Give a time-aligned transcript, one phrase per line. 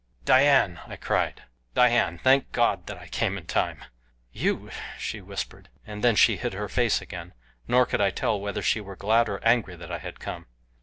[0.25, 1.43] "Dian!" I cried.
[1.75, 2.17] "Dian!
[2.17, 3.83] Thank God that I came in time."
[4.31, 7.35] "You?" she whispered, and then she hid her face again;
[7.67, 10.47] nor could I tell whether she were glad or angry that I had come.